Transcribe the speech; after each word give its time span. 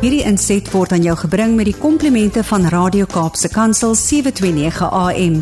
Hierdie 0.00 0.22
inset 0.24 0.64
word 0.72 0.94
aan 0.96 1.02
jou 1.04 1.12
gebring 1.26 1.58
met 1.58 1.66
die 1.68 1.76
komplimente 1.76 2.40
van 2.48 2.62
Radio 2.72 3.04
Kaapse 3.04 3.50
Kansel 3.52 3.92
729 4.00 4.86
AM. 4.96 5.34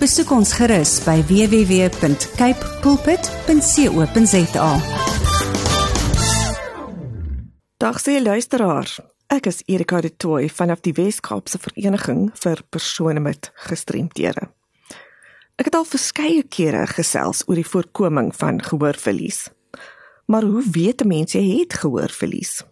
Besoek 0.00 0.30
ons 0.32 0.54
gerus 0.56 0.94
by 1.04 1.18
www.cape 1.28 2.70
pulpit.co.za. 2.80 4.68
Dag 7.76 7.98
sê 8.00 8.14
luisteraar. 8.22 8.88
Ek 9.36 9.50
is 9.50 9.60
Erika 9.68 10.00
de 10.00 10.08
Tooy 10.16 10.48
vanaf 10.48 10.80
die 10.86 10.94
Wes-Kaapse 10.96 11.60
Vereniging 11.60 12.30
vir 12.40 12.62
persone 12.72 13.20
met 13.20 13.50
gestremthede. 13.66 14.46
Ek 15.60 15.68
het 15.68 15.76
al 15.76 15.84
verskeie 15.84 16.46
kere 16.48 16.86
gesels 16.88 17.44
oor 17.50 17.60
die 17.60 17.68
voorkoming 17.68 18.32
van 18.32 18.64
gehoorverlies. 18.64 19.50
Maar 20.24 20.48
hoe 20.48 20.64
weet 20.64 21.04
'n 21.04 21.08
mens 21.08 21.36
jy 21.36 21.44
het 21.60 21.76
gehoorverlies? 21.84 22.64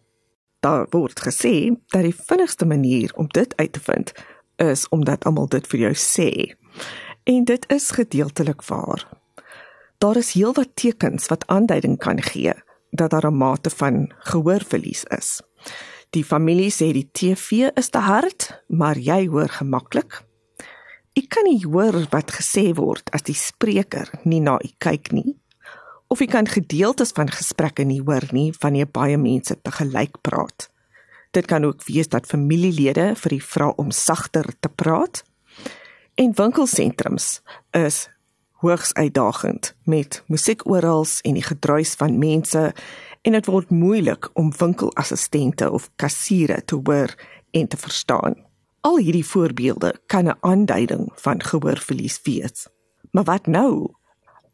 Daar 0.65 0.87
word 0.91 1.21
gesê 1.21 1.75
dat 1.93 2.07
die 2.07 2.15
vinnigste 2.17 2.65
manier 2.65 3.13
om 3.21 3.27
dit 3.29 3.57
uit 3.57 3.73
te 3.73 3.81
vind 3.81 4.13
is 4.57 4.89
om 4.89 5.03
dit 5.05 5.25
almal 5.29 5.49
dit 5.53 5.67
vir 5.69 5.81
jou 5.81 5.91
sê. 6.01 6.31
En 7.29 7.45
dit 7.45 7.67
is 7.73 7.91
gedeeltelik 7.93 8.65
waar. 8.71 9.05
Daar 10.01 10.17
is 10.17 10.33
heelwat 10.33 10.73
tekens 10.81 11.29
wat 11.29 11.45
aanduiding 11.53 11.99
kan 11.99 12.23
gee 12.23 12.55
dat 12.91 13.11
daar 13.11 13.29
'n 13.29 13.37
mate 13.37 13.71
van 13.71 14.13
gehoorverlies 14.19 15.05
is. 15.05 15.43
Die 16.11 16.25
familie 16.25 16.71
sê 16.71 16.93
die 16.93 17.11
TV 17.13 17.69
is 17.75 17.89
te 17.89 17.99
hard, 17.99 18.63
maar 18.69 18.99
jy 18.99 19.27
hoor 19.27 19.49
gemaklik. 19.49 20.23
Ek 21.13 21.29
kan 21.29 21.45
nie 21.45 21.67
hoor 21.67 22.07
wat 22.11 22.33
gesê 22.33 22.75
word 22.75 23.11
as 23.11 23.23
die 23.23 23.35
spreker 23.35 24.11
nie 24.23 24.41
na 24.41 24.59
u 24.65 24.71
kyk 24.79 25.13
nie 25.13 25.37
of 26.07 26.19
jy 26.19 26.27
kan 26.27 26.47
gedeeltes 26.47 27.13
van 27.17 27.31
gesprekke 27.31 27.85
nie 27.85 28.01
hoor 28.03 28.27
nie 28.33 28.53
wanneer 28.61 28.87
baie 28.87 29.19
mense 29.19 29.57
te 29.63 29.71
gelyk 29.71 30.21
praat. 30.23 30.69
Dit 31.35 31.47
kan 31.51 31.65
ook 31.65 31.83
wees 31.85 32.09
dat 32.09 32.27
familielede 32.27 33.15
vir 33.19 33.33
u 33.33 33.41
vra 33.41 33.69
om 33.77 33.91
sagter 33.91 34.47
te 34.61 34.69
praat. 34.69 35.25
En 36.15 36.35
winkelsentrums 36.37 37.41
is 37.71 38.09
hoogs 38.63 38.95
uitdagend 38.95 39.75
met 39.85 40.23
musiek 40.27 40.63
oral 40.71 41.07
en 41.23 41.35
die 41.35 41.43
gedruis 41.43 41.95
van 41.95 42.19
mense 42.19 42.73
en 43.23 43.33
dit 43.33 43.47
word 43.47 43.71
moeilik 43.71 44.29
om 44.33 44.53
winkelassistente 44.59 45.71
of 45.71 45.91
kassiere 45.97 46.63
te 46.65 46.79
hoor 46.85 47.15
en 47.51 47.69
te 47.69 47.77
verstaan. 47.77 48.37
Al 48.81 48.99
hierdie 48.99 49.27
voorbeelde 49.27 49.95
kan 50.07 50.29
'n 50.29 50.39
aanduiding 50.41 51.11
van 51.15 51.43
gehoorverlies 51.43 52.21
wees. 52.23 52.69
Maar 53.11 53.25
wat 53.25 53.47
nou 53.47 53.95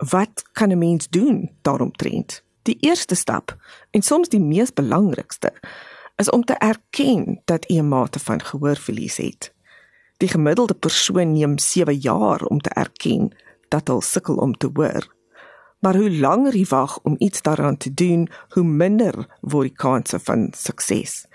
wat 0.08 0.44
kan 0.52 0.70
'n 0.70 0.78
mens 0.78 1.08
doen 1.08 1.50
daaromtrent? 1.62 2.42
Die 2.62 2.76
eerste 2.80 3.14
stap 3.14 3.56
en 3.90 4.02
soms 4.02 4.28
die 4.28 4.40
mees 4.40 4.72
belangrikste 4.72 5.52
is 6.16 6.30
om 6.30 6.44
te 6.44 6.54
erken 6.54 7.40
dat 7.44 7.64
jy 7.68 7.78
'n 7.78 7.88
mate 7.88 8.18
van 8.18 8.42
gehoorverlies 8.42 9.16
het. 9.16 9.54
Die 10.16 10.28
gemiddelde 10.28 10.74
persoon 10.74 11.32
neem 11.32 11.58
7 11.58 11.94
jaar 11.94 12.44
om 12.44 12.60
te 12.60 12.70
erken 12.70 13.36
dat 13.68 13.88
hulle 13.88 14.02
sukkel 14.02 14.34
om 14.34 14.54
te 14.54 14.70
hoor. 14.72 15.14
Maar 15.78 15.96
hoe 15.96 16.16
langer 16.16 16.56
jy 16.56 16.66
wag 16.68 16.98
om 17.02 17.14
iets 17.18 17.42
daaraan 17.42 17.76
te 17.76 17.94
doen, 17.94 18.28
hoe 18.48 18.64
minder 18.64 19.26
word 19.40 19.68
die 19.68 19.76
kanse 19.76 20.18
van 20.18 20.52
sukses. 20.56 21.26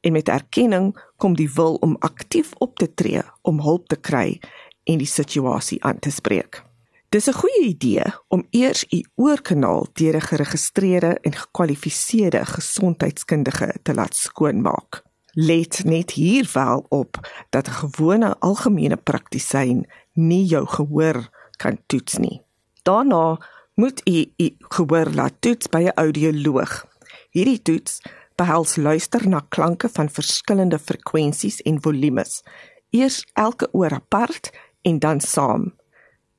En 0.00 0.12
met 0.12 0.28
erkenning 0.28 0.96
kom 1.16 1.36
die 1.36 1.50
wil 1.54 1.74
om 1.74 1.96
aktief 1.98 2.52
op 2.58 2.78
te 2.78 2.94
tree 2.94 3.22
om 3.42 3.60
hulp 3.60 3.88
te 3.88 3.96
kry 3.96 4.40
en 4.84 4.98
die 4.98 5.06
situasie 5.06 5.84
aan 5.84 5.98
te 5.98 6.10
spreek. 6.10 6.69
Dis 7.10 7.26
'n 7.28 7.32
goeie 7.32 7.62
idee 7.66 8.04
om 8.28 8.46
eers 8.50 8.84
u 8.88 9.04
oorkanaal 9.14 9.86
deur 9.92 10.16
'n 10.16 10.28
geregistreerde 10.30 11.18
en 11.20 11.34
gekwalifiseerde 11.34 12.44
gesondheidskundige 12.44 13.74
te 13.82 13.94
laat 13.94 14.14
skoonmaak. 14.14 15.02
Let 15.32 15.84
net 15.84 16.10
hier 16.10 16.50
wel 16.52 16.86
op 16.88 17.12
dat 17.48 17.68
'n 17.68 17.78
gewone 17.82 18.38
algemene 18.38 18.96
praktisyn 18.96 19.86
nie 20.12 20.44
jou 20.44 20.66
gehoor 20.66 21.28
kan 21.56 21.78
toets 21.86 22.16
nie. 22.16 22.42
Daarna 22.82 23.38
moet 23.74 24.08
u 24.08 24.32
u 24.36 24.54
gehoor 24.58 25.10
laat 25.10 25.34
toets 25.40 25.68
by 25.68 25.78
'n 25.78 25.92
audioloog. 25.94 26.86
Hierdie 27.30 27.62
toets 27.62 28.00
behels 28.34 28.76
luister 28.76 29.28
na 29.28 29.40
klanke 29.48 29.88
van 29.88 30.10
verskillende 30.10 30.78
frekwensies 30.78 31.62
en 31.62 31.82
volumes, 31.82 32.42
eers 32.90 33.26
elke 33.32 33.68
oor 33.72 33.92
apart 33.92 34.50
en 34.82 34.98
dan 34.98 35.20
saam. 35.20 35.79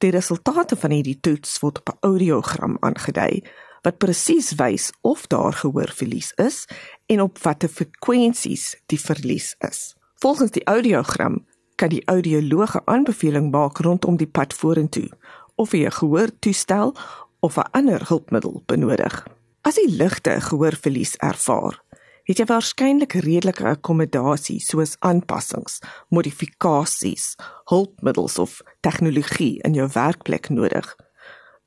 Die 0.02 0.10
resultate 0.10 0.74
van 0.82 0.94
hierdie 0.96 1.20
toets 1.22 1.60
word 1.62 1.78
op 1.80 1.90
'n 1.90 2.08
audiogram 2.08 2.78
aangedui 2.80 3.44
wat 3.86 3.98
presies 3.98 4.54
wys 4.58 4.92
of 5.02 5.28
daar 5.28 5.54
gehoorverlies 5.54 6.32
is 6.36 6.66
en 7.06 7.22
op 7.22 7.38
watter 7.38 7.70
frekwensies 7.70 8.82
die 8.86 9.00
verlies 9.00 9.56
is. 9.60 9.96
Volgens 10.16 10.52
die 10.52 10.66
audiogram 10.66 11.46
kan 11.76 11.90
die 11.90 12.06
audioloog 12.06 12.76
'n 12.76 12.82
aanbeveling 12.86 13.52
maak 13.52 13.78
rondom 13.78 14.18
die 14.18 14.28
pad 14.28 14.54
vorentoe 14.54 15.10
of 15.56 15.72
jy 15.72 15.86
'n 15.86 15.92
gehoortoestel 15.92 16.96
of 17.40 17.58
'n 17.58 17.72
ander 17.72 18.08
hulpmiddel 18.08 18.64
benodig. 18.66 19.28
As 19.62 19.76
jy 19.76 19.86
ligte 19.86 20.42
gehoorverlies 20.42 21.16
ervaar, 21.18 21.84
het 22.24 22.38
jy 22.38 22.46
waarskynlik 22.50 23.14
redelike 23.26 23.66
akkommodasie 23.68 24.60
soos 24.64 24.96
aanpassings, 25.00 25.80
modifikasies, 26.10 27.36
hulpmiddels 27.72 28.38
of 28.40 28.62
tegnologie 28.86 29.60
in 29.66 29.74
jou 29.74 29.88
werkplek 29.94 30.50
nodig. 30.50 30.96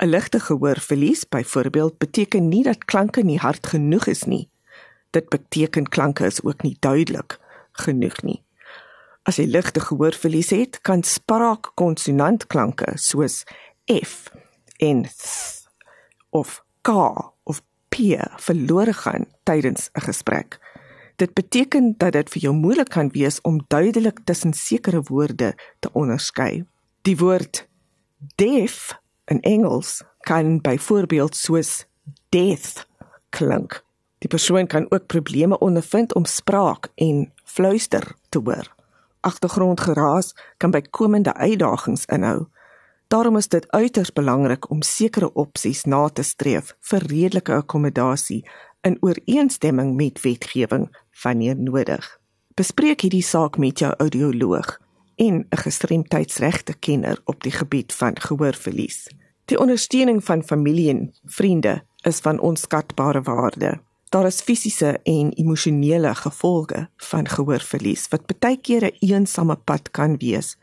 'n 0.02 0.08
Ligte 0.08 0.40
gehoorverlies 0.40 1.28
byvoorbeeld 1.28 1.98
beteken 1.98 2.48
nie 2.48 2.62
dat 2.62 2.84
klanke 2.84 3.22
nie 3.22 3.38
hard 3.38 3.66
genoeg 3.66 4.06
is 4.06 4.24
nie. 4.24 4.50
Dit 5.10 5.28
beteken 5.28 5.88
klanke 5.88 6.26
is 6.26 6.42
ook 6.42 6.62
nie 6.62 6.76
duidelik 6.80 7.38
genoeg 7.72 8.22
nie. 8.22 8.44
As 9.22 9.36
jy 9.36 9.46
ligte 9.48 9.80
gehoorverlies 9.80 10.50
het, 10.50 10.80
kan 10.84 11.02
spraakkonsonantklanke 11.02 12.92
soos 13.00 13.44
f 13.88 14.30
en 14.78 15.04
th 15.04 15.68
of 16.30 16.64
k 16.82 16.90
p 17.94 18.18
verlore 18.36 18.92
gaan 18.92 19.26
tydens 19.42 19.90
'n 19.92 20.00
gesprek. 20.00 20.58
Dit 21.16 21.34
beteken 21.34 21.94
dat 21.96 22.12
dit 22.12 22.30
vir 22.30 22.42
jou 22.42 22.54
moeilik 22.54 22.88
kan 22.88 23.08
wees 23.08 23.40
om 23.40 23.64
duidelik 23.68 24.18
tussen 24.24 24.52
sekere 24.52 25.02
woorde 25.02 25.54
te 25.78 25.92
onderskei. 25.92 26.64
Die 27.02 27.16
woord 27.16 27.68
deaf 28.34 28.98
in 29.24 29.40
Engels 29.40 30.02
kan 30.20 30.60
byvoorbeeld 30.60 31.36
soos 31.36 31.86
death 32.28 32.86
klink. 33.28 33.84
Die 34.18 34.28
persoon 34.28 34.66
kan 34.66 34.90
ook 34.90 35.06
probleme 35.06 35.58
ondervind 35.58 36.14
om 36.14 36.24
spraak 36.24 36.88
en 36.94 37.32
fluister 37.44 38.14
te 38.28 38.40
hoor. 38.44 38.74
Agtergrondgeraas 39.20 40.34
kan 40.56 40.70
bykomende 40.70 41.34
uitdagings 41.34 42.04
inhou. 42.04 42.46
Daarom 43.14 43.36
is 43.36 43.48
dit 43.48 43.70
uiters 43.70 44.12
belangrik 44.12 44.70
om 44.70 44.82
sekere 44.82 45.32
opsies 45.32 45.84
na 45.84 46.08
te 46.08 46.22
streef 46.26 46.72
vir 46.88 47.04
redelike 47.06 47.52
akkommodasie 47.54 48.40
in 48.82 48.96
ooreenstemming 49.06 49.92
met 49.94 50.18
wetgewing 50.24 50.88
wanneer 51.22 51.54
nodig. 51.54 52.08
Bespreek 52.58 53.04
hierdie 53.06 53.22
saak 53.22 53.58
met 53.62 53.78
jou 53.78 53.92
audioloog 54.02 54.72
en 55.14 55.46
'n 55.46 55.62
gestremdheidsregte 55.62 56.74
kenner 56.74 57.20
op 57.24 57.42
die 57.42 57.54
gebied 57.54 57.94
van 57.94 58.18
gehoorverlies. 58.20 59.06
Die 59.44 59.60
ondersteuning 59.60 60.24
van 60.24 60.42
familie 60.42 60.88
en 60.90 61.14
vriende 61.24 61.84
is 62.02 62.18
van 62.18 62.40
onskatbare 62.40 63.22
waarde. 63.22 63.80
Daar 64.08 64.26
is 64.26 64.40
fisiese 64.40 64.98
en 65.02 65.32
emosionele 65.32 66.14
gevolge 66.14 66.88
van 66.96 67.28
gehoorverlies 67.28 68.08
wat 68.08 68.38
baie 68.38 68.60
keer 68.60 68.84
'n 68.84 68.96
eensame 68.98 69.56
pad 69.56 69.90
kan 69.90 70.16
wees 70.16 70.56